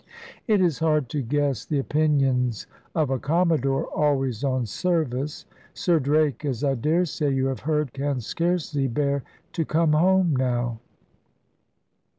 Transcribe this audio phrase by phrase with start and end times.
[0.47, 2.65] "It is hard to guess the opinions
[2.95, 5.45] of a commodore always on service.
[5.75, 9.21] Sir Drake, as I daresay you have heard, can scarcely bear
[9.53, 10.79] to come home now."